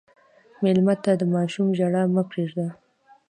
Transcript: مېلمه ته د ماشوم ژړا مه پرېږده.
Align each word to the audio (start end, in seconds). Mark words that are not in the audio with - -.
مېلمه 0.63 0.95
ته 1.03 1.11
د 1.15 1.21
ماشوم 1.33 1.67
ژړا 1.77 2.03
مه 2.13 2.23
پرېږده. 2.29 2.67